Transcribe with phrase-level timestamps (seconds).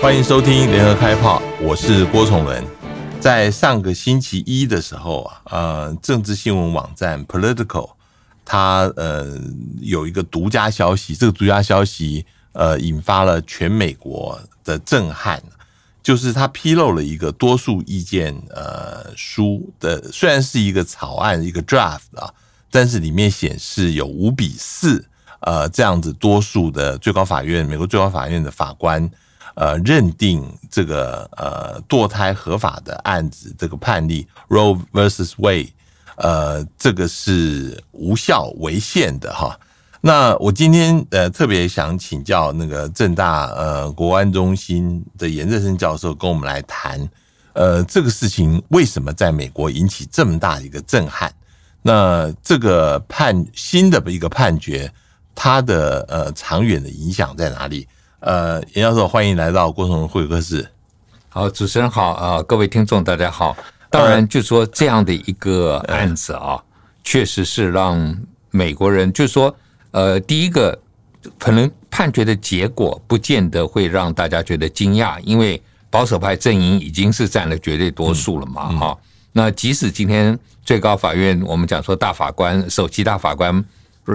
[0.00, 2.62] 欢迎收听联合开炮，我是郭崇伦。
[3.18, 7.90] 在上个星期一的时候啊，呃，政治新闻网站 Political
[8.44, 9.40] 它呃
[9.80, 15.42] 有一个独家消息，这个独家消息呃引发了全美国的震撼，
[16.02, 22.30] 就是它披露了一个多数意见呃书的，虽然是一个草案一个 draft 啊，
[22.70, 25.06] 但是里面显示有五比四
[25.40, 29.10] 呃这样子多数的最高法院美国最高法院的法官。
[29.56, 35.70] 呃，认定这个呃堕胎合法的案子，这个判例 Roe versus Wade，
[36.16, 39.58] 呃，这个是无效违宪的哈。
[40.02, 47.08] 那我今天呃特别想请教那个政大呃国安中心的严振声教授，跟我们来谈，
[47.54, 51.32] 呃，这个事情为什么在美国引起这么大的一个震撼？
[51.80, 54.92] 那这个判新的一个判决，
[55.34, 57.88] 它的呃长远的影响在哪里？
[58.20, 60.66] 呃，严教授，欢迎来到郭崇伦会客室。
[61.28, 63.54] 好，主持人好啊，各位听众大家好。
[63.90, 66.58] 当然，就说这样的一个案子啊，
[67.04, 68.16] 确实是让
[68.50, 69.54] 美国人，就是说
[69.90, 70.78] 呃，第一个
[71.38, 78.98] 可能判决的结果不见得会让大家觉得惊讶，因为保守派阵营已经是占了绝对多数了嘛，哈。
[79.32, 83.62] 那即使今天最高法院我们讲说大法官首席大法官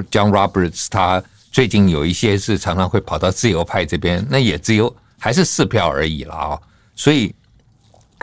[0.09, 1.21] John Roberts 他。
[1.51, 6.59] 最近有一些是常常会跑到自由派这边，那也只有还是四票而已了啊。
[6.95, 7.35] 所以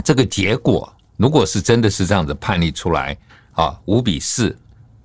[0.02, 3.14] 这个结果，如果是真的是这样子判例出来
[3.52, 4.56] 啊，五比四，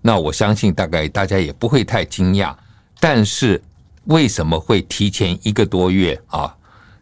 [0.02, 2.56] 那我相信大概大家也不会太惊讶。
[2.98, 3.62] 但是
[4.06, 6.56] 为什么会提前一个多月啊，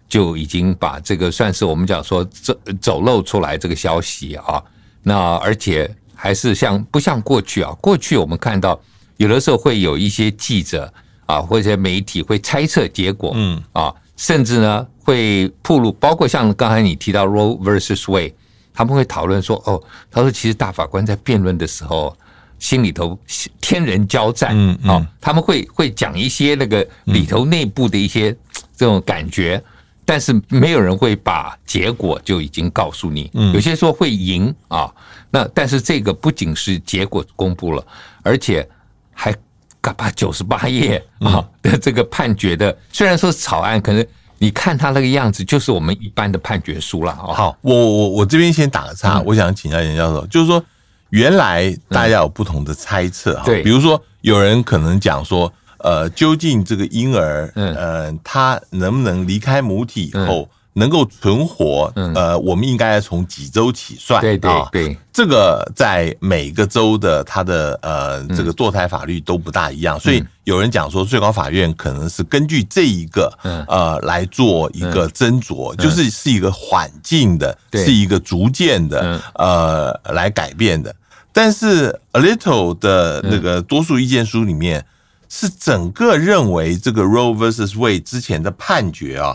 [0.10, 4.64] 就已经把这个算是我们讲说走走漏出来这个消息啊？
[5.04, 7.72] 那而且还是像不像过去啊？
[7.80, 8.82] 过去我们看到
[9.18, 10.92] 有的时候会有一些记者。
[11.26, 13.62] 啊，或者媒体会猜测结果，嗯。
[13.74, 18.34] 啊，甚至呢会铺露，包括像刚才你提到 Roe versus Wade，
[18.74, 19.82] 他们会讨论说，哦，
[20.12, 22.16] 他说其实大法官在辩论的时候，
[22.60, 23.18] 心里头
[23.60, 28.32] 天人交战，嗯啊，他们会会讲一些那个里头内部的一些
[28.76, 29.60] 这种感觉，
[30.06, 34.94] 但是没有人会把结果就已经告诉你，有些说会赢啊，
[35.32, 37.84] 那但是这个不仅是结果公布了，
[38.22, 38.68] 而且
[39.14, 39.34] 还。
[39.82, 47.16] 嘎巴九十八页啊 的这个判决的，虽然说是草案，可是你看他那个样子，就是我们一般的判决书了。
[47.16, 50.64] 好，我我我这边先打个岔，我想请教严教授，就是说
[51.10, 60.50] 原来大家有不同的猜测哈，比如说有人可能讲说，呃，究竟这个婴儿，呃，他能不能离开母体以后？
[60.74, 64.22] 能够存活，呃，我们应该从几周起算？
[64.22, 73.38] 对对对，这个在每个州的它的呃这个堕胎法律都不大一样，所以有人讲说最高法院可能是根据这一个
[73.68, 80.96] 呃来做一个斟酌，就是是一个缓进的，是一个逐渐的呃来改变的。
[81.34, 84.86] 但是 a little 的那个多数意见书里面
[85.28, 89.34] 是整个认为这个 Roe versus Wade 之前的判决啊。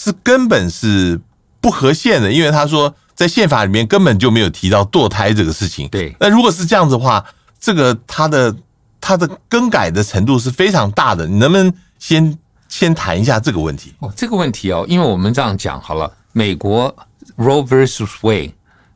[0.00, 1.20] 是根本是
[1.60, 5.88] 不合宪的，因为他说在宪法里面根本就没有提到堕胎这个事情。
[5.88, 7.24] 对，那如果是这样子的话，
[7.58, 8.54] 这个他的
[9.00, 11.26] 他的更改的程度是非常大的。
[11.26, 12.38] 你能不能先
[12.68, 13.92] 先谈一下这个问题？
[13.98, 16.94] 哦，这个问题哦，因为我们这样讲好了，美国
[17.36, 18.52] Roe versus Wade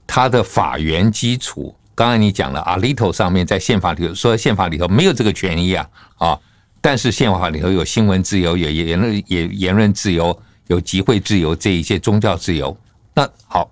[0.07, 5.85] 它的法源基础，刚才你讲了，Alito 上面在宪法里头说宪法里头没有这个权益啊
[6.19, 6.39] 啊，
[6.81, 10.41] 但是宪法里头有新闻自由，有言论也言论自由。
[10.73, 12.77] 有集会自由，这一些宗教自由。
[13.15, 13.71] 那好，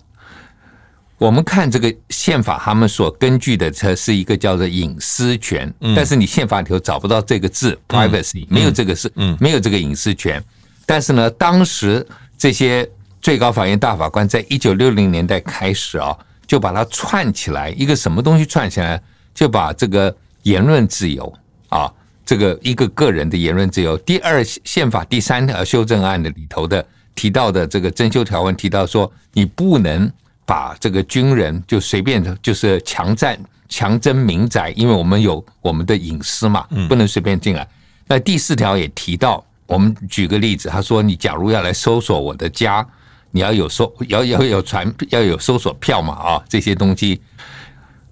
[1.16, 5.72] 我们看这个宪法，他们所根据的这是一个叫做隐私权。
[5.96, 9.10] 但是你宪法里头找不到这个字，privacy，没有这个是，
[9.40, 10.42] 没有这个隐私权。
[10.84, 12.06] 但是呢，当时
[12.36, 12.88] 这些
[13.20, 16.16] 最高法院大法官在一九六零年代开始啊，
[16.46, 19.02] 就把它串起来，一个什么东西串起来，
[19.34, 21.32] 就把这个言论自由
[21.70, 21.90] 啊。
[22.30, 30.08] 这个一个个人的言论自由，第二宪法第三条修正案的里头的提到的这个征修条文提到说，你不能
[30.46, 33.36] 把这个军人就随便，就是强占
[33.68, 37.66] 强征民宅，因为我们有我们的隐私嘛，不能随便进来。
[38.06, 42.86] 那第四条也提到，我们举个例子，他说你假如要来搜索我的家，
[43.32, 47.20] 你要有搜要要有传要有搜索票嘛啊，这些东西。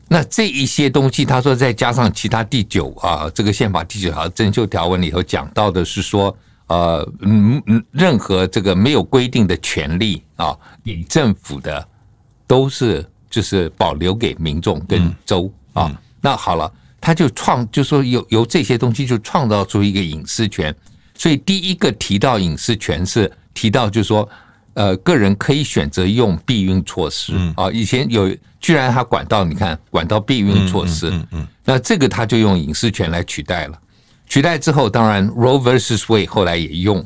[0.09, 6.35] 那这一些东西，他说再加上其他第九啊，这个宪法第九条增修条文里头讲到的是说，
[6.69, 11.87] 呃，嗯嗯，任何这个没有规定的权利啊，给政府的
[12.47, 15.95] 都是就是保留给民众跟州啊。
[16.23, 20.75] 那好了，他就创就说由由这些东西就创造出一个隐私权。
[21.15, 24.29] 所以第一个提到隐私权是提到就是说，
[24.75, 27.71] 呃，个人可以选择用避孕措施啊。
[27.73, 33.79] 以前有，居然他管到，你看管到避孕措施，嗯嗯，那这个他就用隐私权来取代了。
[34.27, 37.05] 取代之后，当然 Roe versus Wade 后来也用。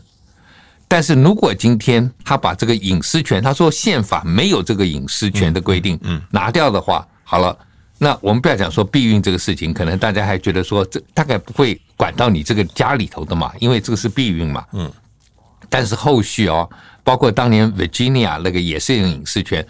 [0.89, 7.57] 但是如果今天他把这个隐私权，他说宪法没有这个隐私权的规定，嗯，拿掉的话，好了。
[7.99, 14.65] 那我们不要讲说避孕这个事情，可能大家还觉得说这大概不会管到你这个家里头的嘛，因为这个是避孕嘛。
[14.73, 14.91] 嗯。
[15.69, 16.69] 但是后续哦，
[17.05, 19.65] 包括当年 Virginia 那个也是有隐私权，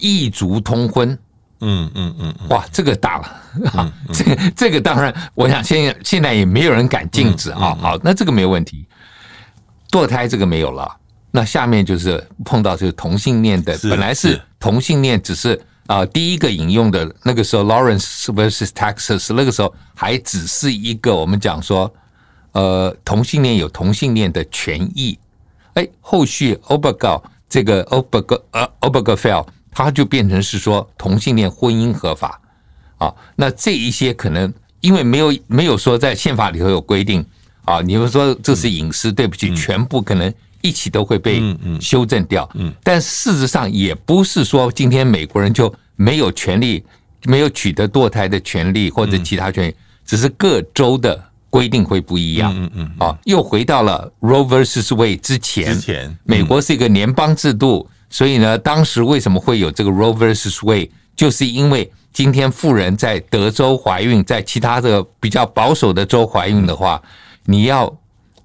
[0.00, 1.16] 异族通婚。
[1.60, 2.34] 嗯嗯嗯。
[2.48, 3.70] 哇，这个大了。
[3.72, 7.76] 啊，这个这个当然，我想现在现在也没有人敢禁止啊。
[7.80, 8.86] 好，那这个没有问题。
[9.90, 10.96] 堕胎这个没有了，
[11.30, 15.60] 那下面就是碰到这个同性恋的，本来是同性恋，只是。
[15.86, 21.92] 啊，第一个引用的那个时候，Lawrence versus Texas，那个时候还只是一个我们讲说，
[22.52, 25.18] 呃，同性恋有同性恋的权益。
[25.74, 32.40] 哎，后续 Obergefell 这个 Oberg 呃 Obergefell，他就变成是说同性恋婚姻合法。
[32.98, 37.24] 啊，那这一些可能因为没有没有说在宪法里头有规定
[37.64, 40.32] 啊，你们说这是隐私，对不起，全部可能。
[40.62, 41.42] 一起都会被
[41.80, 46.84] 修正掉，嗯但事实上也不是说今天美国人就没有权利，
[47.24, 49.74] 没有取得堕胎的权利或者其他权利，
[50.04, 51.18] 只是各州的
[51.48, 52.52] 规定会不一样。
[52.54, 55.72] 嗯嗯，啊，又回到了 Roe versus Wade 之前。
[55.72, 67.00] 之前，美国是一个联邦制度，所以呢，当时为什么会有这个 Roe versus Wade，就是因为今天富人在德州怀孕，在其他的比较保守的州怀孕的话，
[67.46, 67.96] 你要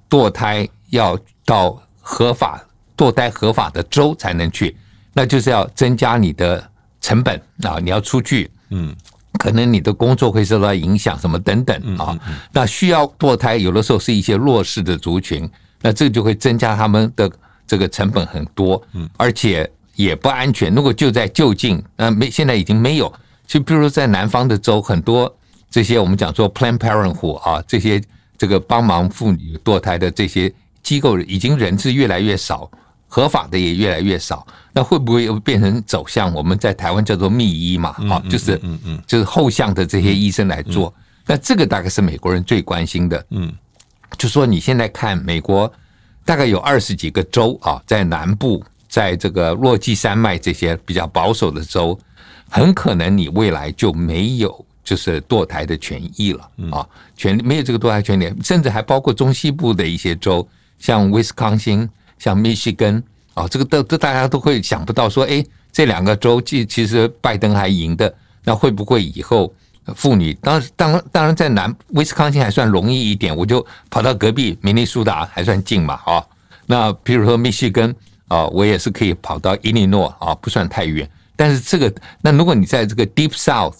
[0.10, 1.82] 堕胎要到。
[2.08, 2.64] 合法
[2.96, 4.78] 堕胎合法的州才能去，
[5.14, 6.64] 那就是要增加你的
[7.02, 7.80] 成本啊！
[7.82, 8.96] 你要出去，嗯，
[9.40, 12.16] 可能你的工作会受到影响，什么等等啊。
[12.52, 15.50] 那需要堕胎，有的时候是一些弱势的族群，
[15.82, 17.28] 那这就会增加他们的
[17.68, 20.74] 这个成本很多，嗯，而且也不安全。
[20.74, 23.14] 如果就在就近，那没现在已经没有，
[23.46, 25.34] 就比如说在南方的州，很多
[25.70, 28.02] 这些我们讲说 Planned Parenthood 啊，这些
[28.38, 30.54] 这个帮忙妇女堕胎的这些。
[30.86, 32.70] 机构已经人质越来越少，
[33.08, 37.90] 合法的也越来越少，那会不会又变成走向我们在台湾叫做密医嘛？
[38.08, 40.94] 啊，就是嗯嗯，就是后向的这些医生来做。
[41.26, 43.26] 那这个大概是美国人最关心的。
[43.32, 43.52] 嗯，
[44.16, 45.74] 就说你现在看美国
[46.26, 51.98] 大概有二十几个州啊，在南部，在这个落基山脉这些比较保守的州，
[52.50, 56.86] 很可能你未来就没有就是堕胎的权益了啊，
[57.16, 60.46] 权利没有这个堕胎权利，甚至还包括中西部的一些州。
[60.78, 61.90] 像威斯康星，
[62.20, 63.02] 像密西根，
[63.34, 68.14] 啊，这个都都大家都会想不到说，哎，这两个州其其实拜登还赢的，
[68.44, 69.52] 那会不会以后
[69.94, 76.24] 妇女当当当然在南威斯康星还算容易一点，我就跑到隔壁明尼苏达还算近嘛，啊，
[76.66, 77.96] 那比如说密西根
[78.28, 83.76] 啊，我也是可以跑到伊利诺啊，不算太远，但是这个那如果你在这个 Deep South。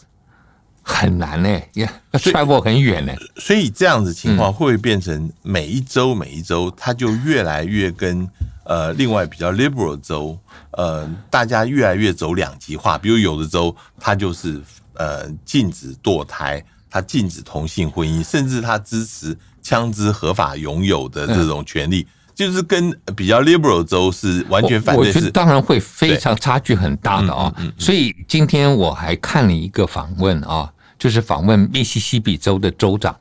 [0.88, 1.88] 很难呢，要
[2.20, 3.12] travel 很远呢。
[3.38, 8.30] 所以这样子情况会不会变成每一周每一周，它就越来越跟
[8.66, 10.38] 呃另外比较 liberal 州，
[10.74, 13.00] 呃大家越来越走两极化。
[13.00, 14.62] 比如有的州它就是
[14.98, 25.08] 呃禁止堕胎，他禁止同性婚姻，甚至他支持枪支合法拥有的这种权利，就是跟比较 liberal 州是完全反对。
[25.08, 27.54] 我觉得当然会非常差距很大的啊。
[27.78, 30.72] 所以今天我还看了一个访问啊。
[30.98, 33.14] 就是访问密西西比州的州长，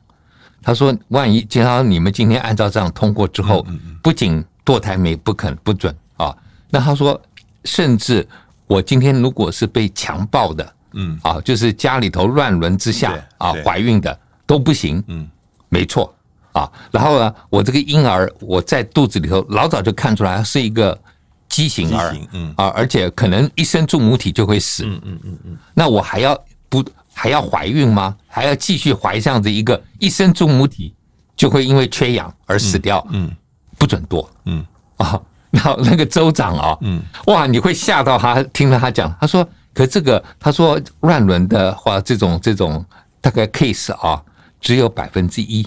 [0.63, 3.67] 他说：“万一，假如你们今天按照这样通过之后，
[4.01, 6.33] 不仅堕胎没不肯不准啊，
[6.69, 7.21] 那他说，
[7.65, 8.25] 甚至
[8.65, 15.27] 我今天如果是被强暴的，嗯啊，就是家里头乱伦之下啊怀孕的都不行，嗯，
[15.69, 16.13] 没错
[16.53, 16.71] 啊。
[16.91, 20.99] 然后呢，我这个婴儿我在肚子里头老早就看出来是一个
[21.47, 26.35] 畸形儿，嗯啊，而且可能一生住母体就会死，嗯嗯嗯嗯，那我还要
[26.69, 26.83] 不？”
[27.17, 28.13] 还要怀孕吗？
[28.27, 30.93] 还要继续怀这样子一个一生住母体，
[31.33, 33.07] 就会因为缺氧而死掉。
[33.09, 33.33] 嗯，
[33.77, 34.29] 不准多。
[34.43, 34.65] 嗯
[34.97, 35.17] 啊，
[35.49, 42.83] 然后那个州长啊，嗯，哇，你会吓到他，听了他讲，他说，可这个他说乱伦的话，这种这种
[43.21, 44.19] 大概 case 啊，
[44.59, 45.63] 只有百分之一。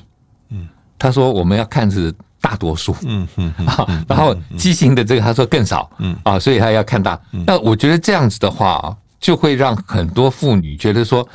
[0.49, 0.67] 嗯，
[0.99, 2.97] 他说我们要看是大多数。
[3.05, 5.89] 嗯嗯啊，然后畸形的这个他说更少。
[5.99, 7.21] 嗯啊，所以他要看大。
[7.47, 8.97] 那我觉得这样子的话啊。
[9.21, 11.29] 就会让很多妇女觉得说，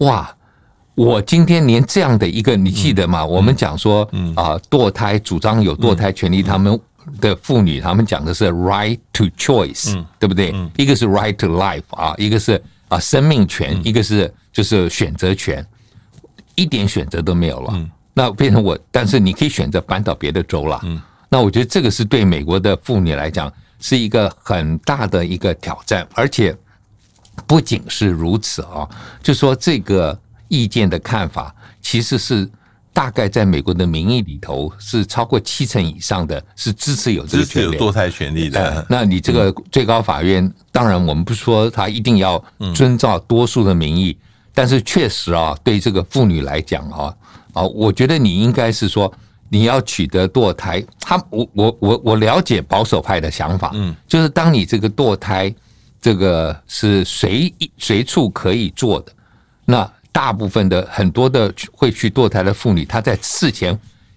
[0.00, 0.30] 哇，
[0.94, 3.24] 我今天连这样的一个，你记得吗？
[3.24, 4.02] 我们讲说，
[4.36, 6.78] 啊，堕胎主张有堕胎权利，他们
[7.20, 10.54] 的妇女，他们讲的是 right to choice，对不对？
[10.76, 15.66] 一个是 right to life 啊，一个是啊生命权，一个是就是选择权，
[16.54, 17.88] 一点选择都没有了。
[18.14, 20.80] 那变成我，但是你可以选择搬到别的州了。
[21.28, 23.52] 那我觉得这个是对美国的妇女来讲。
[23.84, 26.56] 是一个很大的一个挑战，而且
[27.48, 28.88] 不仅是如此啊，
[29.20, 30.16] 就说这个
[30.46, 32.48] 意见的看法其实是。
[32.94, 38.62] 大概在美国的民意里头，是超过七成以上的是支持有这个权利，支持有堕胎权利的。
[38.62, 42.42] 呃，那你这个最高法院，嗯、当然我们不说他一定要
[42.74, 47.14] 遵照多数的民意，嗯、但是确实啊，对这个妇女来讲啊，
[47.54, 49.10] 啊，我觉得你应该是说
[49.48, 50.84] 你要取得堕胎。
[51.00, 55.52] 他我我我我了解保守派的想法，嗯，就是当你这个堕胎
[56.00, 59.12] 这个是随随处可以做的，
[59.64, 59.90] 那。
[60.12, 63.76] 大部分的很多的会去堕胎的妇女，她在事前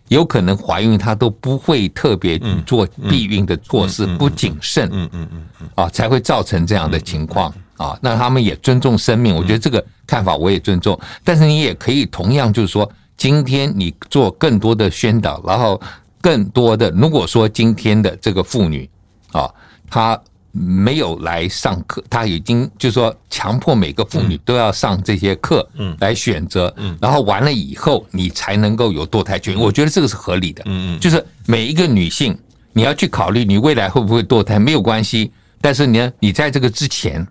[0.09, 7.97] 有可能怀孕，她都不会特别做避孕的措施，不谨慎，嗯嗯嗯嗯，啊，才会造成这样的情况啊。
[8.01, 10.99] 那他们也尊重生命，我觉得这个看法我也尊重。
[11.23, 15.81] 但是你也可以同样就是说，今天你做更多的宣导，然后
[16.21, 18.89] 更多的，如果说今天的这个妇女
[19.31, 19.49] 啊，
[19.89, 20.21] 她。
[20.57, 29.59] 没有来上课，他已经就是说强迫每个妇女都要上这些课，嗯，来选择，嗯，然后完了以后你才能够有堕胎权。
[29.59, 32.37] 我觉得这个是合理的，嗯嗯，就是每一个女性
[32.71, 37.27] 你要去考虑你未来会不会堕胎没有关系，但是呢，你在这个之前，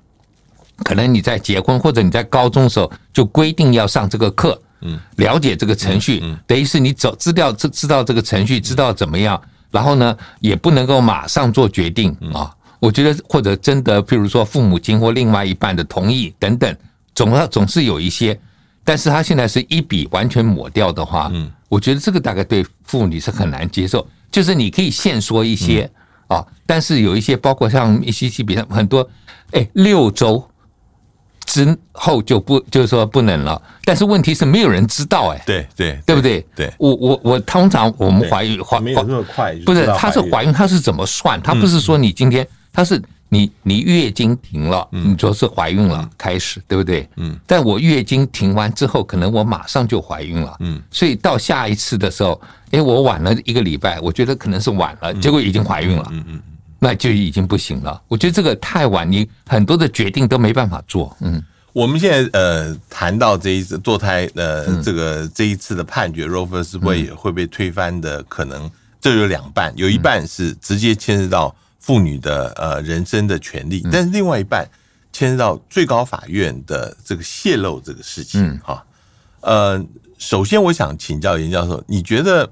[0.83, 9.41] 可能你在结婚或者你在高中的时候就规定要上这个课，嗯，了解这个程序，等于是你走知道知知道这个程序，知道怎么样，
[9.71, 12.55] 然后呢也不能够马上做决定啊。
[12.85, 16.77] 我觉得，或者征得，譬如说父母亲或另外一半的同意等等，
[17.15, 18.39] 总要总是有一些。
[18.85, 24.07] 但是他现在是一笔完全抹掉的话，嗯，我觉得这个大概对妇女是很难接受。
[24.31, 25.91] 就是你可以现说一些
[26.27, 29.09] 啊，但是有一些，包括像密西西比很多，
[29.53, 30.47] 哎，六周
[31.47, 33.63] 之后就不就是说不能了。
[33.87, 36.47] 但是问题是没有人知道，哎，对对，对不对？
[36.55, 41.41] 对，我我我通常我们怀孕怀没有那么快，不是，他是怀孕，他是怎么算？
[41.41, 42.47] 他不是说你今天。
[42.75, 47.09] 他是你，你月经停了，你说是怀孕了，开始对不对？
[47.17, 52.41] 嗯，但我月经停完之后，可能我马上就怀孕了，嗯，所以到下一次的时候，
[52.73, 56.43] 哎，我晚了一个礼拜，我觉得可能是晚了，结果已经怀孕了，嗯嗯，
[56.81, 58.03] 那就已经不行了。
[58.09, 61.17] 我觉得这个太晚，你很多的决定都没办法做。
[61.21, 71.55] 嗯，我们现在呃谈到这一次堕胎呃这个这一次的判决，Roe vs Wade 会被推翻的可能，这有两半，有一半是直接牵涉到。
[71.85, 74.67] 妇女的呃人身的权利，但是另外一半
[75.13, 78.83] 牵涉到最高法院的这个泄露这个事情哈。
[79.43, 79.85] 呃，
[80.17, 82.51] 首先我想请教严教授，你觉得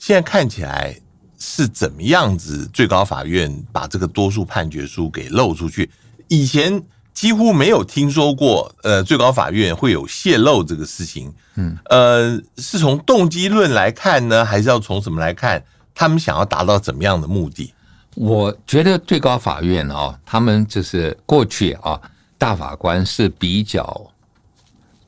[0.00, 0.92] 现在看起来
[1.38, 2.68] 是怎么样子？
[2.72, 5.88] 最高法院把这个多数判决书给漏出去，
[6.26, 11.32] 以前几乎没有听说过，呃，最高法院会有泄露这个事情。
[11.54, 15.64] 嗯，呃，是从动机论来看呢，还是要从什么来看？
[15.94, 17.72] 他们想要达到怎么样的目的？
[18.14, 22.00] 我觉得最高法院啊，他们就是过去啊，
[22.38, 24.10] 大法官是比较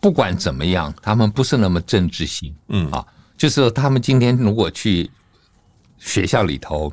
[0.01, 5.09] 不管怎么样，他们不是那么政治性，嗯啊，就是他们今天如果去
[5.99, 6.93] 学校里头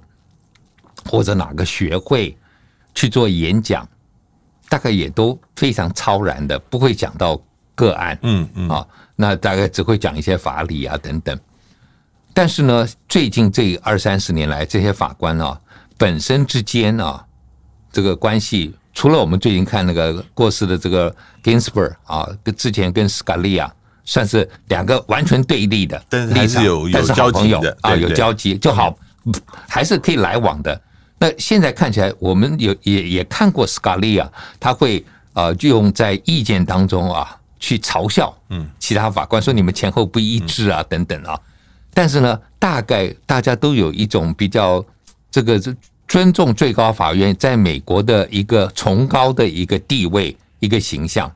[1.10, 2.38] 或者哪个学会
[2.94, 3.88] 去做演讲，
[4.70, 7.42] 大概也都非常超然的，不会讲到
[7.74, 11.40] 个案，嗯嗯啊，那大概只会讲一些法理啊等等。
[12.36, 15.60] 但是呢，最近这二三十年来，这些法官啊。
[16.04, 17.24] 本身之间啊，
[17.90, 23.72] 这个关系除了我们最近看那个过世的这个 Ginsburg 啊，跟之前跟 Scalia
[24.04, 28.94] 算是两个完全对立的，但是还是有有交集的啊，有交集就好，
[29.70, 30.82] 还是可以来往的。
[31.20, 34.28] 那现在看起来，我们有也也看过 Scalia，，
[34.60, 41.40] 他会啊就用在意见当中啊去嘲笑嗯其他法官说你们前后不一致啊等等啊，
[41.94, 44.84] 但是呢，大概大家都有一种比较。
[45.34, 45.76] 这个是
[46.14, 51.32] 尊重最高法院在美国的一个崇高的一个地位、一个形象，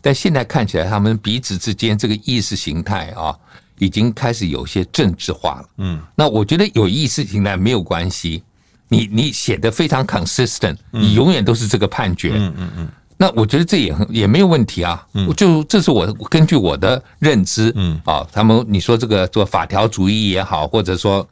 [0.00, 3.36] 但现在看起来，他们彼此之间这个意识形态啊，
[3.80, 5.68] 已经开始有些政治化了。
[5.78, 8.40] 嗯，那我觉得有意识形态没有关系，
[8.86, 12.30] 你你写的非常 consistent，你永远都是这个判决。
[12.36, 15.04] 嗯嗯嗯，那我觉得这也很也没有问题啊。
[15.14, 21.28] 嗯，就这是我根据我的认知，嗯啊，他们你说这个做法条主义也好，或者说。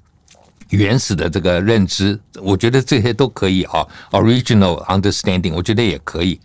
[0.70, 6.38] 原始的这个认知，我觉得这些都可以啊，original understanding，我觉得也可以。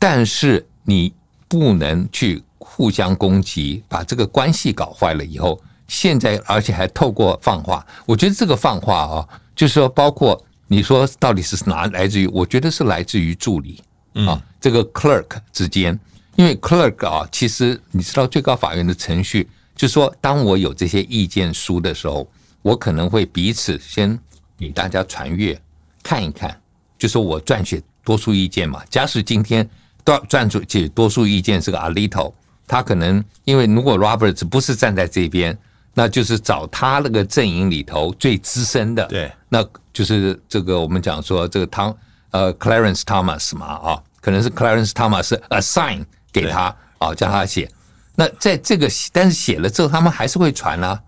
[0.00, 1.12] 但是你
[1.46, 12.26] 不能去互相攻击，把这个关系搞坏了以后，现在而且还透过放话，我觉得这个放话啊，就是说，包括你说到底是哪来自于？
[12.26, 13.80] 我觉得是来自于助理
[14.26, 15.96] 啊，这个 clerk 之间，
[16.34, 22.28] 因为 clerk 啊，其实你知道最高法院的程序，就是说，当我有这些意见书的时候。
[22.62, 24.18] 我可能会彼此先
[24.56, 25.60] 给大家传阅
[26.02, 26.58] 看一看，
[26.96, 28.82] 就说我撰写多数意见嘛。
[28.88, 29.68] 假使今天
[30.04, 32.32] 都撰出写多数意见是个 Alito，
[32.66, 35.56] 他可能因为如果 Roberts 不是站在这边，
[35.94, 41.94] 那就是找他那个阵营里头最资深的，对，那就是这个我们讲说这个汤
[42.30, 47.70] 呃 Clarence Thomas 嘛啊，可能是 Clarence Thomas assign 给他啊，叫他写。
[48.14, 51.00] 那在这个但是写了之后，他们还是会传啊。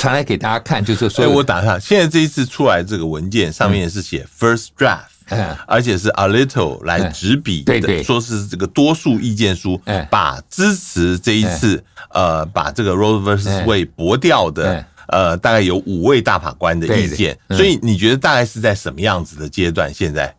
[0.00, 9.78] 传来给大家看，就是说，所以，我打上，现在这一次出来这个文件上面是写 first draft，嗯，而且是 a little 来执笔，对对，说是这个多数意见书，
[10.08, 19.92] 把支持这一次呃把这个 Roe vs Wade 驳掉的呃大概有五位大法官的意见，所以你觉得大概是在什么样子的阶段？
[19.92, 20.34] 现在，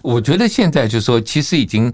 [0.00, 1.92] 我觉得现在就是说，其实已经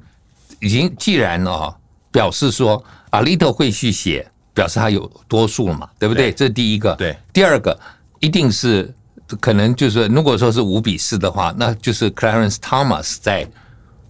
[0.60, 1.74] 已经既然哦
[2.12, 4.30] 表示说 Alito 会去写。
[4.58, 6.32] 表示他有多数了嘛，对不对？
[6.32, 6.92] 这是第一个。
[6.96, 7.78] 对，第二个
[8.18, 8.92] 一定是
[9.38, 13.46] 可能就是，如果说是五比四的话，那就是 Clarence Thomas 在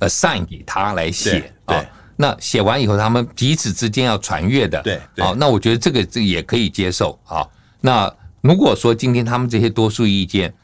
[0.00, 1.84] assign 给他来写啊。
[2.16, 4.80] 那写完以后，他们彼此之间要传阅的。
[4.80, 7.46] 对，好，那我觉得这个这也可以接受啊。
[7.82, 10.54] 那如果说今天他们这些多数意见，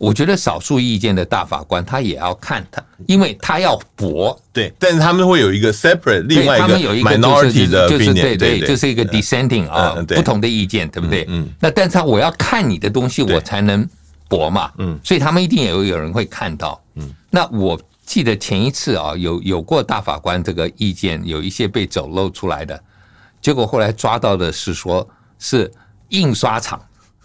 [0.00, 11.26] 我觉得少数意见的大法官他也要看他，因为他要博，对，但是他们会有一个 separate 另外一个 minority 的，就是对对，就是一个 dissenting 啊，不同的意见，对不对？
[11.28, 13.86] 嗯，那但是他我要看你的东西，我才能
[14.26, 22.82] 博嘛，嗯，所以他们一定也有有人会看到，嗯，那我记得前一次啊，有有过大法官这个意见，有一些被走漏出来的，
[23.42, 25.06] 结果后来抓到的是说
[25.38, 25.70] 是
[26.08, 26.80] 印刷厂。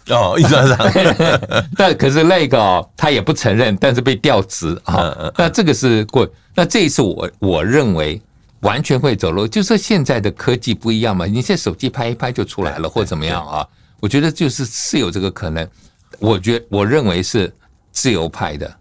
[0.14, 0.90] 哦，印刷厂，
[1.76, 5.14] 但可是那个哦，他也不承认，但是被调职啊。
[5.36, 8.20] 那这个是过，那这一次我我认为
[8.60, 13.66] 完全会走漏，就是现在的科技不一样嘛，你现在手机拍一拍就出来了，或怎么样啊？
[13.98, 15.66] 我觉得就是是有这个可能。
[16.18, 17.52] 我觉我认为是
[17.90, 18.72] 自由派的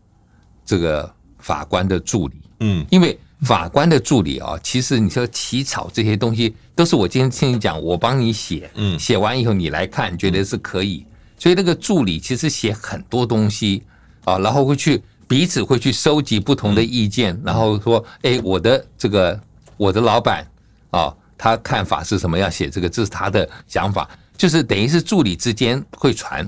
[0.65, 11.05] 这个法官的助理，嗯，因为法官的助理啊，其实你说起草这些东西都是我今天听你讲，我帮你写，嗯，写完以后你来看，觉得是可以。
[11.37, 13.83] 所以那个助理其实写很多东西
[14.23, 19.39] 啊，然后会去彼此会去收集不同的意见，然后说，哎，我的这个
[19.75, 20.47] 我的老板
[20.91, 26.47] 啊，他看法是什么要，写这个这是他的想法，就是等于是助理之间会传。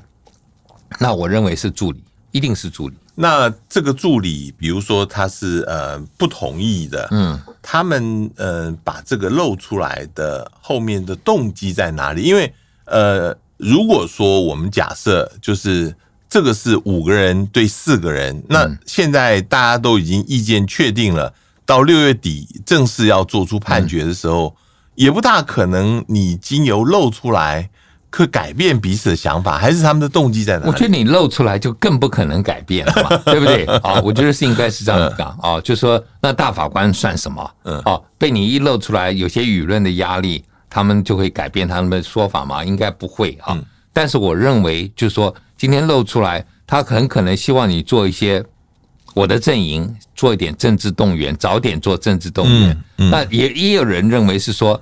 [1.00, 2.96] 那我认为是助理，一定是助理。
[3.14, 12.24] 那这个助理，比如说他是呃不同意的，嗯，他们呃把这个露出来的后面的动机在哪里？
[12.24, 12.54] 因为
[12.86, 13.38] 呃。
[13.58, 15.96] 如果说我们假设就是
[16.30, 21.34] 这个是五个人对四个人，那现在大家都已经意见确定了，
[21.66, 24.56] 到六月底正式要做出判决的时候，
[24.96, 27.70] 也不大可能你经由露出来
[28.10, 30.68] 可改变彼此的想法，还是他们的动机在哪里？
[30.68, 33.66] 我觉得你露出来就更不可能改变了嘛， 对不对？
[33.78, 37.52] 啊，我觉得是应该是这样讲啊，就说那大法官算什么？
[37.64, 40.44] 嗯，哦，被你一露出来，有些舆论的压力。
[40.70, 42.64] 他们就会改变他们的说法吗？
[42.64, 43.58] 应该不会啊。
[43.94, 48.44] 但是我认为，就是说，今天露出来，他很可能希望你做一些
[49.16, 52.78] 我的阵营做一点政治动员，早点做政治动员。
[52.96, 54.80] 那也也有人认为是说，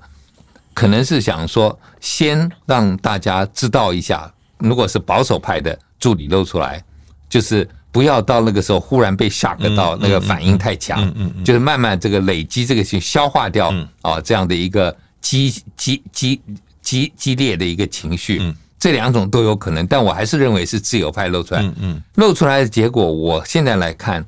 [0.73, 6.83] 可能是想说，先让大家知道一下，如果是保守派的助理露出来，
[7.29, 11.09] 就是不要到那个时候忽然被 shock 到，那个反应太强，
[11.45, 14.93] 就是慢慢这个累积这个去消化掉啊，这样的一个。
[15.25, 16.39] 激激激
[16.83, 24.23] 激激烈的一个情绪，嗯，这两种都有可能，但我还是认为是自由派露出来，嗯嗯，露出来的结果，我现在来看，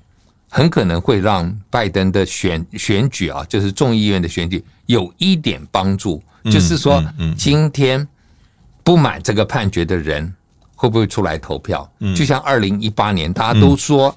[0.49, 7.03] 很可能会让拜登的选选举啊，就是众议院的选举有一点帮助，就是说，
[7.37, 8.07] 今天
[8.83, 10.33] 不满这个判决的人
[10.73, 11.87] 会不会出来投票？
[12.15, 14.09] 就像二零一八年，大家都说，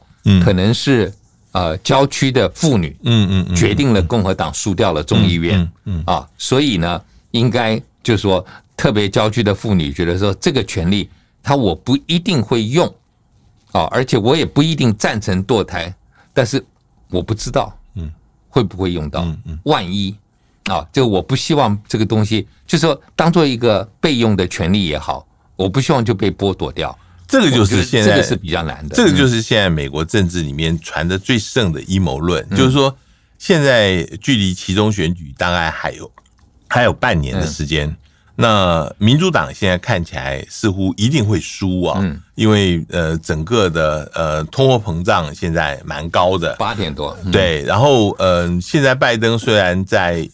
[0.42, 1.12] 可能是。
[1.52, 8.44] 呃，郊区的妇女，嗯嗯，决定了共和党输掉了众议院，嗯啊，所以呢，应该就是说，
[8.76, 11.10] 特别郊区的妇女觉得说，这个权利，
[11.42, 12.86] 他我不一定会用，
[13.72, 15.92] 啊，而且我也不一定赞成堕胎，
[16.32, 16.64] 但是
[17.08, 18.08] 我不知道，嗯，
[18.48, 19.58] 会不会用到，嗯嗯。
[19.64, 20.14] 万一
[20.66, 26.96] 啊，就我不希望这个东西，就是说当做一个备用的权利也好，我不希望就被剥夺掉。
[27.30, 28.96] 这个就是现在，这个是比较难的。
[28.96, 32.94] 这个就是现在美国政治里面传的最盛的阴谋论，就是说，
[33.38, 36.10] 现在距离其中选举大概还有
[36.68, 37.96] 还有半年的时间。
[38.36, 42.02] 那民主党现在看起来似乎一定会输啊，
[42.34, 47.14] 因为呃，整个的呃通货膨胀现在蛮高的，八点多。
[47.30, 50.26] 对，然后呃，现在拜登虽然在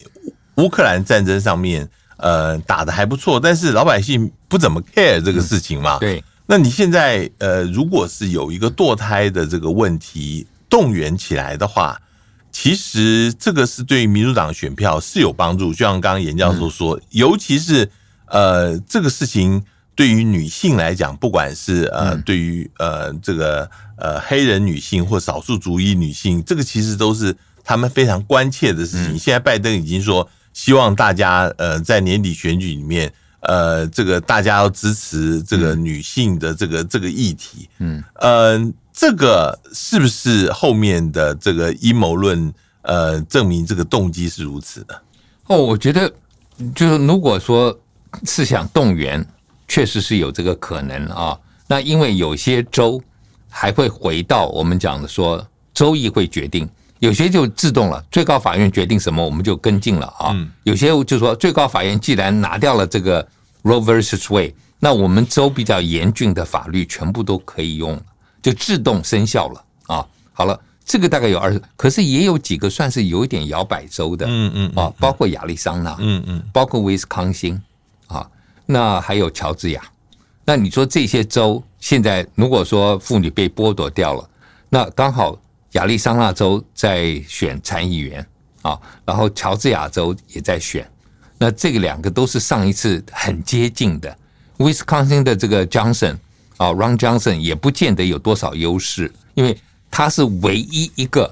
[0.55, 5.97] 乌克兰战争上面呃打的还不错，但是老百姓不怎么 care 这个事情嘛。
[5.99, 6.23] 对。
[6.49, 12.01] 那你现在呃，如果是有一个堕胎的这个问题动员起来的话，
[12.53, 15.73] 其实这个是对于民主党选票是有帮助。
[15.73, 17.91] 就像刚刚严教授说，尤其是
[18.27, 19.61] 呃这个事情
[19.93, 29.19] 对于女性来讲，不管是呃对于呃这个呃黑人女性或少数族裔女性，这个其实都是他们非常关切的事情。
[29.19, 33.11] 现在拜登已经说，希望大家呃在年底选举里面。
[33.47, 38.59] 呃，这个大家要支持这个女性的这个这个议题，嗯，呃，
[38.93, 42.53] 这个是不是后面的这个阴谋论？
[42.83, 45.01] 呃，证明这个动机是如此的？
[45.47, 46.09] 哦，我觉得
[46.73, 47.77] 就是如果说
[48.23, 49.25] 是想动员，
[49.67, 51.37] 确实是有这个可能啊。
[51.67, 53.01] 那因为有些州
[53.49, 60.33] 还会回到我们讲的说州议会决定，有些就自动了，最高法院决定什么我们就跟进了啊。
[60.63, 63.27] 有些就说最高法院既然拿掉了这个。
[63.63, 67.99] Roe versus Wade，那我们州比较严峻的法律全部都可以用，
[68.41, 70.07] 就自动生效了啊。
[70.33, 77.61] 好了，这个大概有二十，可是也有几个算是有一点摇摆州的，嗯嗯啊，包括亚利桑那，嗯嗯，包括威斯康星
[78.07, 78.29] 啊，
[78.65, 79.81] 那还有乔治亚。
[80.45, 84.29] 那你说这些州现在如果说妇女被剥夺掉了，
[84.69, 85.37] 那刚好
[85.71, 88.25] 亚利桑那州在选参议员
[88.61, 90.89] 啊，然后乔治亚州也在选。
[91.37, 94.17] 那这个两个都是上一次很接近的，
[94.57, 96.15] 威斯康星的这个 Johnson
[96.57, 99.55] 啊，Ron Johnson 也不见得有多少优势，因为
[99.91, 101.31] 他是唯一一个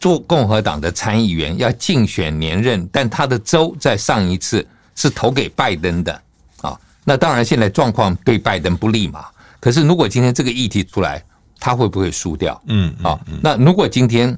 [0.00, 6.22] 做共和党的参议员要竞选连任，但他的州在上一次是投给拜登的
[6.62, 6.80] 啊。
[7.04, 9.26] 那当然现在状况对拜登不利嘛。
[9.60, 11.22] 可是如果今天这个议题出来，
[11.58, 12.58] 他会不会输掉？
[12.68, 14.34] 嗯啊，那如果今天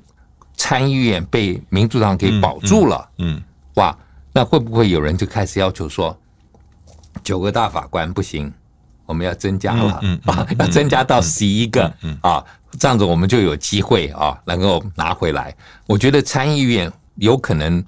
[0.57, 3.41] 参议院被民主党给保住了，嗯。
[3.75, 3.97] 哇，
[4.33, 6.15] 那会不会有人就开始要求说，
[7.25, 8.53] 九个大法官不行，
[9.07, 12.45] 我们要增加了 啊，要增加到十一个啊，
[12.79, 15.55] 这样子我们就有机会啊，能够拿回来。
[15.87, 17.83] 我觉得参议院有可能，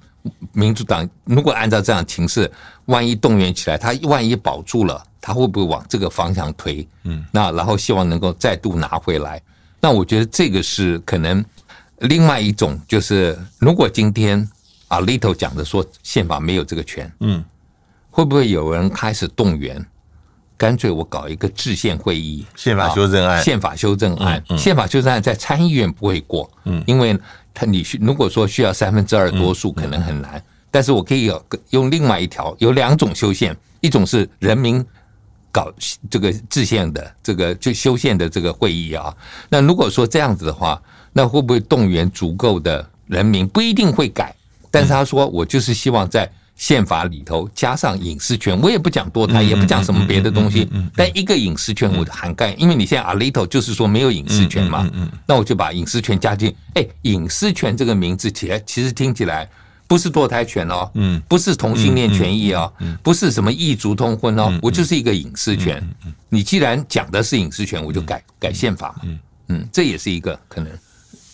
[0.53, 2.51] 民主党如果按照这样的情势，
[2.85, 6.87] 万一动员起来，他万一保住了，他会不会往这个方向推？
[7.03, 9.39] 嗯，那然后希望能够再度拿回来。
[9.79, 11.45] 那我觉得这个是可能
[11.99, 14.49] 另外一种，就是如果今天。
[14.87, 17.43] 啊，Alito 讲的说宪法没有这个权，嗯，
[18.09, 19.85] 会不会有人开始动员？
[20.57, 27.19] 干脆我搞一个制宪会议，宪法修正案，宪法修正案，宪法修正案在参议院不会过，嗯，因为
[27.53, 30.41] 他你需如果说需要三分之二多数，可能很难。
[30.71, 34.85] 但是我可以有用另外一条，有两种修宪，一种是人民
[35.51, 35.69] 搞
[36.09, 39.13] 这个制宪的这个就修宪的这个会议啊。
[39.49, 43.45] 那如果说这样子的话，那会不会动员足够的人民？
[43.45, 44.33] 不一定会改。
[44.75, 54.85] 但是他说，我就是希望在宪法里头加上隐私权，我也不讲堕胎，也不讲什么别的东西，但一个隐私权我涵盖，因为你现在 Alito 就是说没有隐私权嘛，
[55.25, 56.53] 那我就把隐私权加进。
[56.73, 59.49] 哎，隐私权这个名字起来，其实听起来
[59.87, 62.69] 不是堕胎权哦，嗯，不是同性恋权益哦，
[63.01, 65.81] 不是什么异族通婚哦，我就是一个隐私权。
[66.27, 69.01] 你既然讲的是隐私权，我就改改宪法嘛，
[69.47, 70.69] 嗯，这也是一个可能。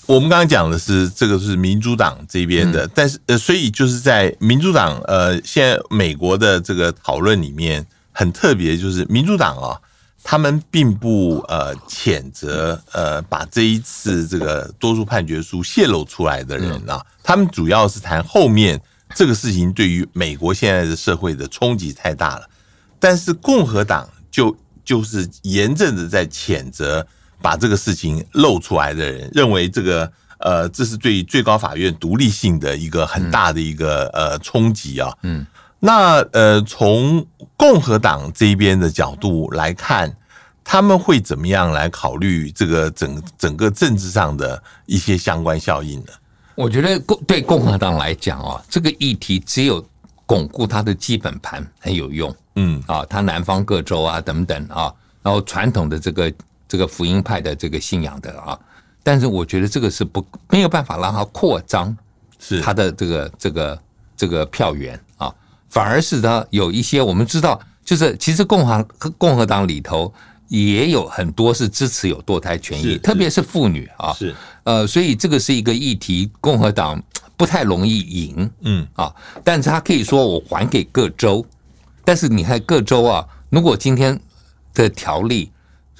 [0.07, 9.79] 我们刚刚讲的是这个是民主党这边的，但是呃，所以就是在民主党呃，现在美国的这个讨论里面很特别，就是民主党啊，
[10.21, 18.81] 他们并不呃谴责呃把这一次这个多数判决书泄露出来的人啊，他们主要是谈后面
[19.15, 22.49] 这个事情对于美国现在的社会的冲击太大了，
[22.99, 27.07] 但是共和党就就是严正的在谴责。
[27.41, 35.15] 把这个事情露出来的人认为这个呃，这是对最高法院独立性的一个很大的一个呃冲击啊。
[35.21, 35.45] 嗯，
[35.79, 37.23] 那呃，从
[37.55, 40.11] 共和党这边的角度来看，
[40.63, 46.13] 他们会怎么样来考虑这个整整个政治上的一些相关效应呢？
[46.55, 49.83] 我觉得共对共和党来讲啊，这个议题只有
[50.25, 52.35] 巩固它的基本盘很有用。
[52.55, 56.33] 嗯啊，它南方各州啊等等啊，然后传统的这个。
[56.71, 58.57] 这个福音派的这个信仰的啊，
[59.03, 61.93] 但是我觉得这个是不没有办法让他扩张，
[62.39, 62.61] 是。
[62.61, 63.81] 他的这个这个
[64.15, 65.35] 这个票源啊，
[65.69, 70.13] 反而是他有一些我们知道，就是其实共和共和党里头
[70.47, 74.33] 也有很多是支持有堕胎权益，特别是妇女啊，是。
[74.63, 77.03] 呃，所以这个是一个议题，共和党
[77.35, 78.87] 不太容易赢，嗯。
[78.95, 81.45] 啊，但是他可以说我还给各州，
[82.05, 84.17] 但是你看各州啊，如果今天
[84.73, 85.50] 的条例。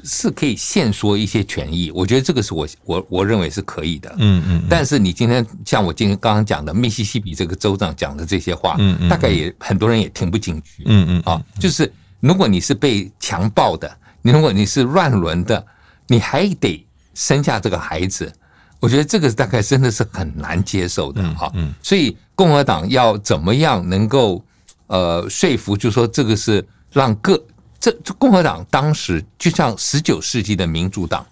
[0.04, 4.14] 是可以限缩一些权益，我觉得这个是我我我认为是可以的。
[4.18, 4.64] 嗯嗯。
[4.70, 10.84] 但是你今天像我今天刚刚讲的密西西比这个州长讲的这些话，嗯嗯，大概也很多人也听不进去。
[10.86, 11.22] 嗯嗯。
[11.22, 13.90] 啊，就是如果你是被强暴的，
[14.22, 15.66] 你如果你是乱伦的，
[16.08, 18.32] 你还得生下这个孩子，
[18.80, 21.52] 我觉得这个大概真的是很难接受的哈。
[21.56, 21.74] 嗯。
[21.84, 24.44] 所以共和党要怎么样能够
[24.88, 27.42] 呃说服，就说这个是让各
[27.82, 31.26] 这这共和党当时就像十九世纪的民主党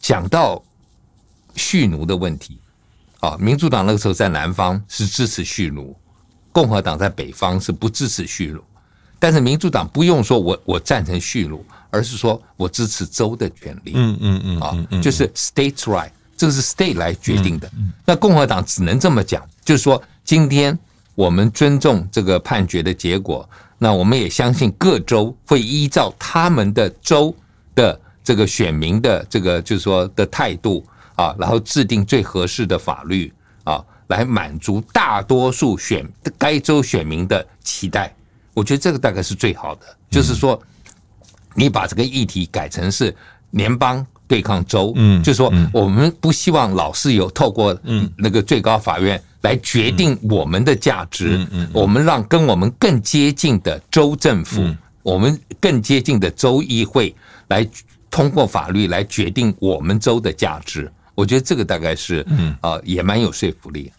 [0.00, 0.60] 讲到
[1.54, 2.58] 蓄奴的问题
[3.20, 5.96] 啊，民主党那个时候在南方是支持蓄奴，
[6.50, 8.60] 共和党在北方是不支持蓄奴。
[9.20, 13.92] 但是民主党不用说我，我我赞成蓄奴，而是说我支持州的权利。
[13.94, 17.70] 嗯嗯嗯啊，就是 states right，这个是 state 来决定的。
[18.04, 20.76] 那共和党只能这么讲，就是说今天
[21.14, 23.48] 我们尊重这个判决的结果，
[23.82, 27.34] 那我们也相信各州会依照他们的州
[27.74, 33.32] 的这个选民的这个就是说的态度啊，然后制定最合适的法律
[33.64, 38.14] 啊，来满足大多数选该州选民的期待。
[38.54, 40.62] 我觉得这个大概是最好的，就是说，
[41.56, 43.12] 你把这个议题改成是
[43.50, 47.76] 联邦对抗州，嗯，就是说，我们不希望老是有透过
[48.16, 54.62] 那个最高法院来决定我们的价值，嗯嗯，我们让跟我们更接近的州政府，
[55.02, 57.14] 我们更接近的州议会
[57.48, 57.68] 来
[58.10, 60.90] 通过法律来决定我们州的价值。
[61.14, 63.92] 我觉得这个大概是，嗯啊，也蛮有说服力。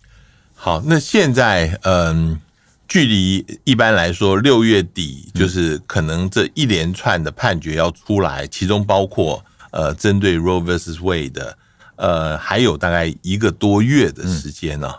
[0.55, 2.39] 好，那现在，嗯。
[2.85, 11.57] 距离一般来说，六月底就是可能这一连串的判决要出来，其中包括呃针对 Roe vs Wade 的，
[11.95, 14.93] 呃还有大概一个多月的时间呢。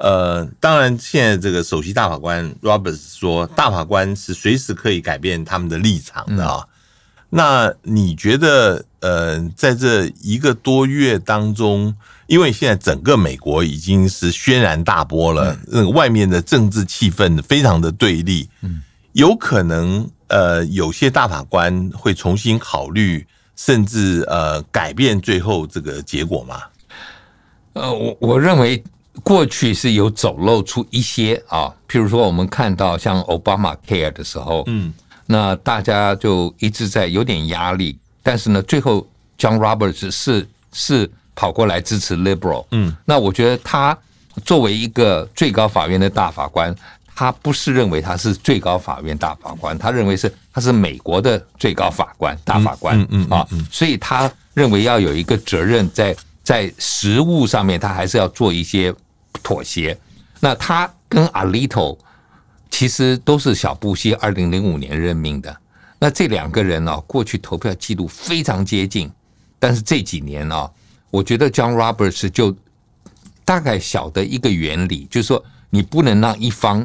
[0.00, 6.66] 呃，当然现在这个首席大法官 Roberts 说，大法官是随时可以改变他们的立场的啊。
[7.28, 11.94] 那你觉得呃，在这一个多月当中？
[12.26, 18.82] 因为现在整个美国已经是轩然大波了，那个外面的政治气氛非常的对立，嗯，
[19.14, 26.62] 有可能呃有些大法官会重新考虑，甚至呃改变最后这个结果吗？
[27.72, 28.80] 呃，我我认为
[29.22, 34.92] 过去是有走漏出一些啊，譬如说我们看到像 Obama Care 的时候，嗯，
[35.26, 39.06] 那大家就一直在有点压力，但是呢，最后
[39.38, 41.10] John Roberts 是是。
[41.36, 43.96] 跑过来支持 liberal，嗯，那我觉得他
[44.44, 46.74] 作为一个最高法院的大法官，
[47.14, 53.26] 他不是认为他是最高法院大法官，他认为是他是美国的最高法官大法官，嗯嗯。
[53.30, 56.14] 啊，所以他认为要有一个责任在
[56.50, 58.92] 在食物上面，他还是要做一些
[59.40, 59.96] 妥协。
[60.40, 61.96] 那他跟 Alito
[62.68, 65.56] 其实都是小布希二零零五年任命的，
[66.00, 69.08] 那这两个人呢，过去投票记录非常接近，
[69.60, 70.68] 但是这几年呢。
[71.12, 72.56] 我觉得 John Roberts 就
[73.44, 76.84] 大概晓得一个原理，就是说你不能让一方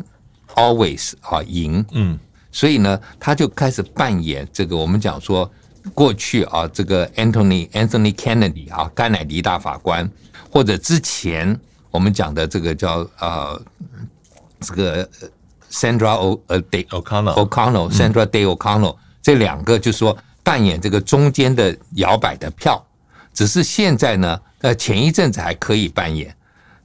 [0.54, 2.19] always 啊赢，嗯，
[2.51, 5.51] 所以呢，他就开始扮演这个我们讲说
[5.93, 10.10] 过去啊这个 Anthony Anthony Kennedy 啊甘乃迪大法官，
[10.50, 11.60] 或者之前
[11.91, 13.62] 我们讲的这个叫呃
[14.60, 15.08] 这个
[15.71, 22.84] Sandra O 呃 Day O'Connell O'Connell Sandra Day O'Connell 这两个就是说扮演这个中间的摇摆的票。
[23.34, 26.34] 只是现在呢，呃，前一阵子还可以扮演，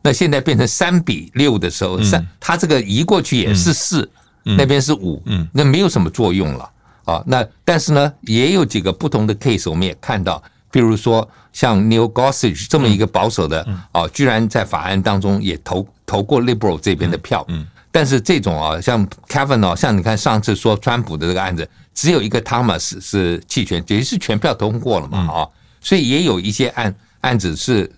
[0.03, 4.11] 那现在变成三比六的时候，三他这个移过去也是四，
[4.43, 6.69] 那边是五，那没有什么作用了
[7.11, 7.23] 啊。
[7.27, 25.49] 那但是呢，也有几个不同的 case，我们也看到，比如说像 Neil Gorsuch 这么一个保守的啊，居然在法案当中也投投过 liberal 这边的票，嗯但是这种啊，像 Kavanaugh，像你看上次说川普的这个案子，只有一个 Thomas 是弃权，等于是全票通过了嘛啊。
[25.81, 27.91] 所以也有一些案案子是，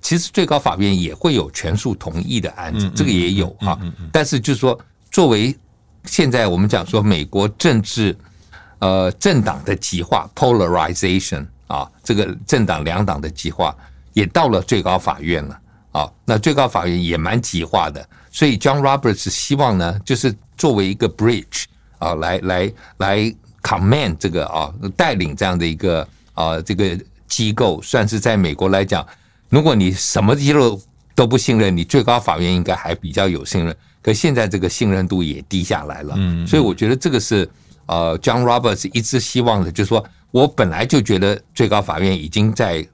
[0.00, 3.76] 其实最高法院也会有全数同意的案子，这个也有啊。
[4.12, 4.78] 但是就是说，
[5.10, 5.56] 作为
[6.04, 8.16] 现在我们讲说美国政治
[8.78, 13.74] 呃政党的极化 （polarization） 啊，这个政党两党的极化
[14.12, 15.60] 也到了最高法院了
[15.92, 16.10] 啊。
[16.24, 21.64] 那最高法院也蛮极化的，所以 John Roberts 希望呢，就是作为一个 bridge
[21.98, 26.06] 啊，来来来 command 这个啊，带领这样的一个。
[26.34, 29.06] 啊，这个机构算是在美国来讲，
[29.50, 30.82] 如果你什么机构
[31.14, 33.76] 都不信任，你最高法院应该还比较有信任。
[34.04, 37.48] 可现在这个信任度也低下来了，嗯，所以我觉得这个是
[37.86, 42.86] 呃，John Roberts 一直希望的，就是说我本来就觉得最高法院已经在，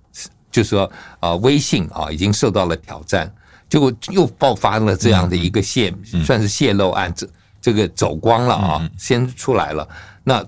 [0.52, 3.28] 就是说呃，威信啊已经受到了挑战，
[3.68, 5.92] 结果又爆发了这样的一个泄，
[6.24, 7.28] 算是泄露案子，
[7.60, 9.88] 这个走光了啊，先出来了，
[10.22, 10.46] 那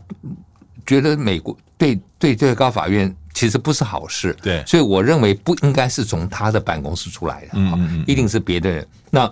[0.87, 1.59] 觉得美国。
[1.77, 8.87] 对对，最高法院其实不是好事，对，所以我认为不应该是从他的办公室出来的，嗯，一定是别的人。
[9.11, 9.29] 那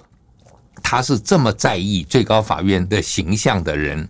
[0.83, 4.09] 他是这么在意最高法院的形象的人，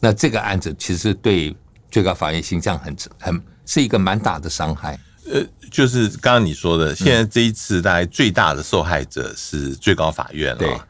[0.00, 1.54] 那这个案子其实对
[1.90, 4.98] 最高法院形象很很是一个蛮大的伤害。
[5.30, 10.58] 呃，就是刚刚你说的，现在这一次大概最大的受害者是最高法院了。
[10.58, 10.80] 对，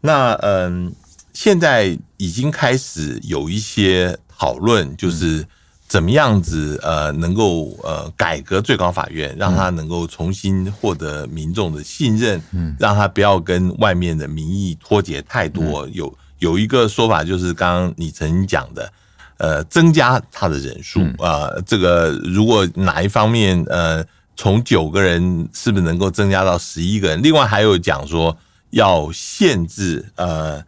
[0.00, 0.94] 那嗯，
[1.32, 5.46] 现在已经开始有一些讨论，就是。
[5.88, 15.88] 怎么样子呃，能够呃改革最高法院，让他能够重新获得民众的信任，嗯，让他不要跟外面的民意脱节太多。
[15.92, 18.92] 有有一个说法就是刚刚你曾经讲的，
[19.38, 24.04] 呃，增加他的人数啊，呃，这个如果哪一方面呃
[24.36, 27.22] 从九个人是不是能够增加到十一个人？
[27.22, 28.36] 另外还有讲说
[28.70, 30.62] 要限制呃。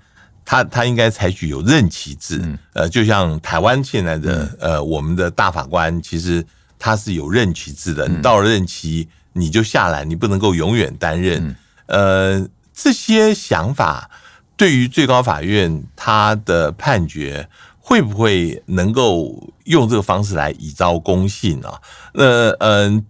[0.50, 6.42] 他他应该采取有任期制，呃，就像台湾现在的呃，我们的大法官其实
[6.78, 11.54] 他是有任期制的，你到了任期你就下来，你不能够永远担任。
[11.84, 14.08] 呃，这些想法
[14.56, 17.46] 对于最高法院他的判决
[17.78, 21.78] 会不会能够用这个方式来以昭公信啊？
[22.14, 23.04] 那嗯，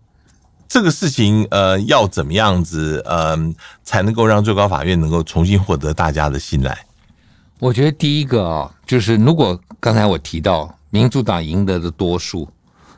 [0.68, 6.76] 这个事情呃要怎么样子嗯才能够让最高法院能够重新获得大家的信赖？
[7.60, 12.48] 我觉得第一个啊，就是如果刚才我提到民主党赢得的多数，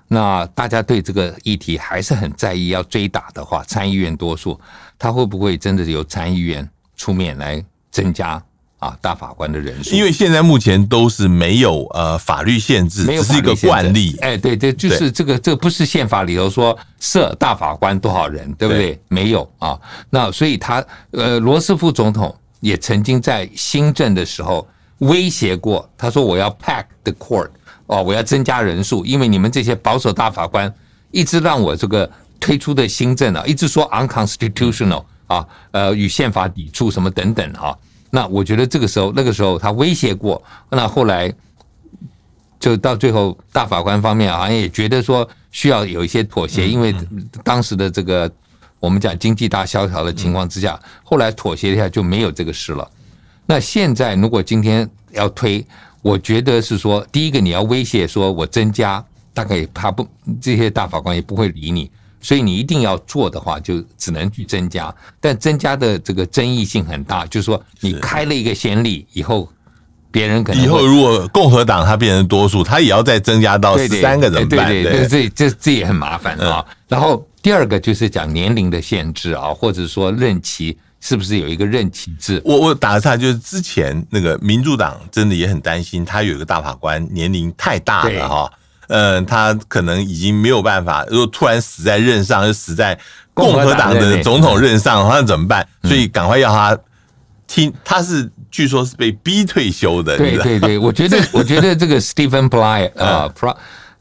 [0.06, 4.60] 那大家对这个议题还是很在意，要追打的话，参议院多数，
[4.98, 8.42] 他会不会真的由参议院出面来增加
[8.78, 9.94] 啊大法官的人数？
[9.94, 14.14] 因为现在目前都是没有呃法律限制，没有只是一个惯例。
[14.20, 18.90] 哎，对对，就是这个这个不是宪法里头说设大法官多少人，对不对？
[18.90, 22.36] 对没有啊，那所以他呃罗斯福总统。
[22.60, 24.66] 也曾经在新政的时候
[24.98, 27.48] 威胁过，他说：“我要 pack the court，
[27.86, 30.72] 哦，我要增加人数，因为你们这些保守大法官
[31.10, 37.76] 一直让我这个推出的新政啊，一直说 unconstitutional 啊，呃，与宪法抵触什么等等啊。
[38.10, 41.32] 那我觉得这个时候，那个时候他威胁过，那后来
[42.58, 46.94] 就到最后，大法官方面好像也觉得说需要有一些妥协，因为
[47.42, 48.30] 当时的这个。”
[48.80, 52.90] 我们讲经济大萧条的情况之下，后来妥协一下就没有这个事了。
[53.46, 55.64] 那现在如果今天要推，
[56.02, 60.08] 我觉得是说，第一个你要威胁说我增加，大概他不
[60.40, 61.90] 这些大法官也不会理你，
[62.22, 64.94] 所以你一定要做的话，就只能去增加。
[65.20, 69.46] 但增加的这个争议性很大，就是说你开了一个先例以后，
[70.10, 74.68] 别人可能以后如果共和党他变成多数，他也要再增加到十三个怎么办？
[74.68, 76.64] 对对，这这这也很麻烦啊。
[76.88, 77.22] 然后。
[77.42, 82.40] 第二个就是讲年龄的限制啊，或者说任期是不是有一个任期制？
[82.44, 88.52] 我我打个岔，就是之前那个民主党真的也很担心，他有一个大法官年龄太大了哈，
[88.88, 92.98] 嗯，他可能已经没有办法，如果突然死在任上，就死在
[93.32, 95.66] 共和党的总统任上，那怎么办？
[95.84, 96.78] 所以赶快要他
[97.46, 100.18] 听，他是据说是被逼退休的。
[100.18, 103.32] 对对对，我觉得我觉得这个 Stephen Breyer 啊。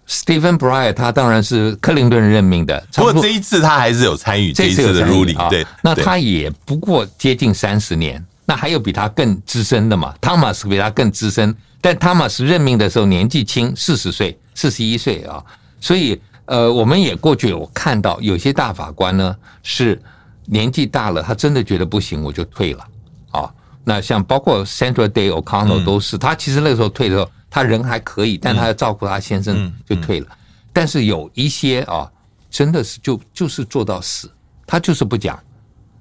[0.09, 15.43] Stephen Breyer 他当然是克林顿任命的，不过这一次他还是有参与这一次的 ruling，对，那他也不过接近三十年，那还有比他更资深的嘛？Thomas 比他更资深，但 Thomas 任命的时候年纪轻，四十岁，四十一岁啊，
[15.79, 20.01] 所以呃，我们也过去有看到有些大法官呢是
[20.45, 22.87] 年纪大了，他真的觉得不行，我就退了啊。
[23.89, 27.27] 那像包括 Central Day O'Connell 都是，他其实那个时候退的时候。
[27.51, 30.27] 他人还可以，但他要照顾他先生，就退了。
[30.71, 32.07] 但是有一些啊，
[32.47, 34.31] 真的是就就是做到死，
[34.67, 35.35] 他就是不讲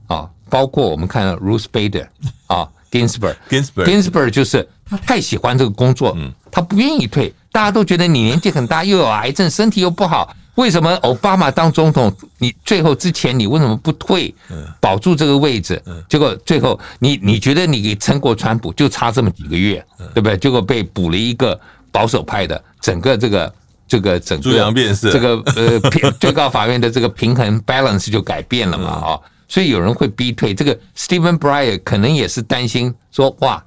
[0.09, 0.29] 啊。
[0.51, 2.07] 包括我们看到 Ruth Bader
[2.49, 6.15] 啊， Ginsburg，Ginsburg 就是他太喜欢这个工作，
[6.51, 7.35] 他不愿意退。
[7.51, 10.37] 大家都觉得你年纪很大，又有癌症，身体又不好。
[10.59, 14.35] 为什么奥巴马当总统，你最后之前你为什么不退，
[14.81, 15.81] 保住这个位置？
[16.09, 20.37] 结果最后你你觉得你给撑过川普，就差这么几个月，对不对？
[20.37, 21.59] 结果被补了一个
[21.93, 23.55] 保守派的，整个这个
[23.87, 24.73] 这个整个
[25.13, 30.53] 这个呃平 最高法院的这个平衡 balance 就改变了嘛啊，所以有人会逼退。
[30.53, 33.65] 这个 Stephen Breyer 可能也是担心说哇，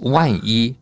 [0.00, 0.74] 万一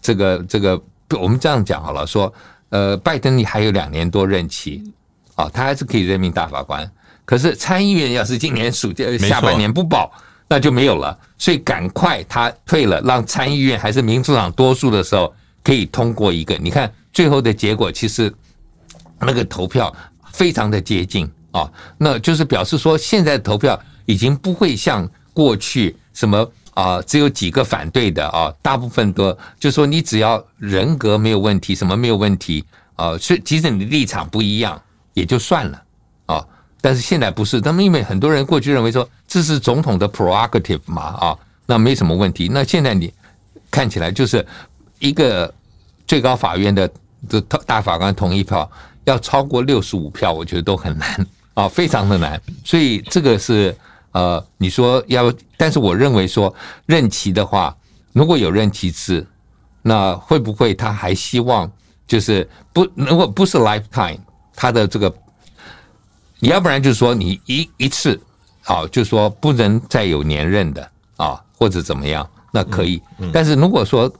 [0.00, 0.80] 这个这个
[1.20, 2.32] 我们这样讲好了说。
[2.74, 4.82] 呃，拜登你还有两年多任期，
[5.36, 6.90] 啊，他还是可以任命大法官。
[7.24, 10.10] 可是参议院要是今年暑假下半年不保，
[10.48, 11.16] 那就没有了。
[11.38, 16.56] 所以赶快他退了，让参议院还是民主党多数的时候可以通过一个。
[16.56, 18.34] 你看最后的结果，其实
[19.20, 19.94] 那个投票
[20.32, 26.50] 非常的接近啊，那就是表示说现在投票已经不会像过去什么。
[26.74, 32.64] 啊，只有几个反对的啊，大部分都就说你只要人格没有问题，什么没有问题
[32.96, 34.80] 啊，所以即使你的立场不一样
[35.14, 35.82] 也就算了
[36.26, 36.44] 啊。
[36.80, 42.48] 但是现在不是，他们因为很多人过去认为说这是总统的 prerogative 嘛啊，那没什么问题。
[42.52, 43.12] 那现在你
[43.70, 44.44] 看起来就是
[44.98, 45.52] 一个
[46.06, 46.90] 最高法院的
[47.28, 48.70] 的大法官同意票
[49.04, 52.40] 要超过六十五票，我觉得都很难啊，非常的难。
[52.64, 53.74] 所以这个是
[54.14, 56.54] 呃，你说要，但是我认为说
[56.86, 57.76] 任期的话，
[58.12, 59.26] 如果有任期制，
[59.82, 61.70] 那会不会他还希望
[62.06, 64.18] 就是不，如果不是 lifetime，
[64.54, 65.12] 他的这个，
[66.40, 68.18] 要不然就是说你一一次
[68.64, 73.02] 啊，就是说不能再有连任的啊，或者怎么样，那可以。
[73.32, 74.10] 但是如果说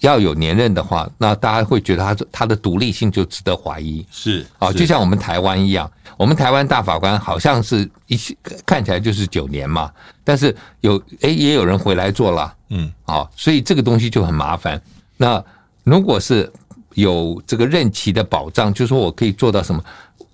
[0.00, 4.06] 要有连任的话，那大家会觉得他他的独立性就值得怀疑。
[4.10, 8.18] 是啊，就像我们台湾一样，我们台湾大法官好像是一
[8.64, 9.92] 看起来就是九年嘛，
[10.22, 14.80] 但是有哎也有人回来做了，嗯啊，所以这个东西就很麻烦。
[15.16, 15.42] 那
[15.84, 16.50] 如果是
[16.94, 19.82] 有这个任期的保障，就是说我可以做到什么？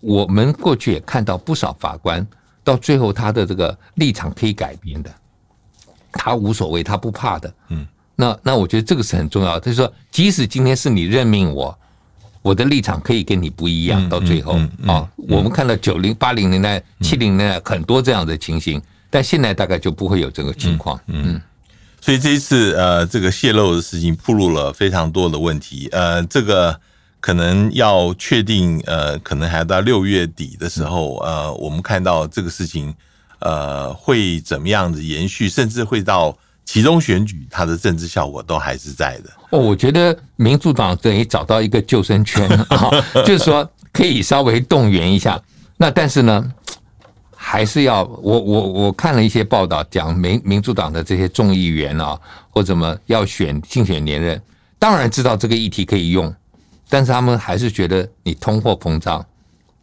[0.00, 2.26] 我们过去也看到不少法官，
[2.62, 5.10] 到最后他的这个立场可以改变的，
[6.12, 7.54] 他无所谓，他不怕的。
[7.68, 7.86] 嗯，
[8.16, 9.66] 那那我觉得这个是很重要的。
[9.66, 11.76] 就是说，即使今天是你任命我，
[12.42, 21.00] 我的立场可以跟你不一样，到最后啊，我们看到九零八零年代、七零年代很多这样的情形，但现在大概就不会有这个情况。
[21.06, 21.40] 嗯。
[22.00, 26.78] 所以这一次，呃，这个泄露的事情暴露了非常多的问题，呃，这个
[27.18, 32.94] 可能要确定，呃，可能还要到六月底的时候，呃，我们看到这个事情，
[33.38, 39.30] 呃，会怎么样子延续，甚至会到其中选举，它的政治效果都还是在的。
[39.50, 42.90] 哦，我觉得民主党等于找到一个救生圈 啊，
[43.26, 45.40] 就是说可以稍微动员一下。
[45.76, 46.52] 那但是呢？
[47.46, 54.40] 还是要我我我看了一些报道，讲民民主党的这些众议员啊，或怎么要选竞选连任，
[54.78, 56.34] 当然知道这个议题可以用，
[56.88, 59.22] 但是他们还是觉得你通货膨胀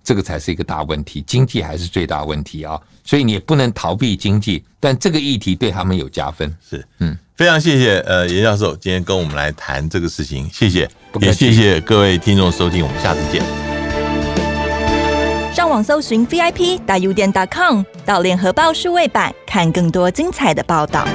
[0.03, 6.49] 这个才是一个大问题，经济还是最大问题啊，所以你也不能逃避经济，但这个议题对他们有加分。
[6.69, 10.89] 是，嗯，非常谢谢呃严教授今天跟我们来谈这个事情，谢谢，
[11.19, 13.43] 也谢谢各位听众收听，我们下次见。
[15.53, 21.05] 上网搜寻 VIP 大 U 点 .com 到联合报数位版，看更多精彩的报道。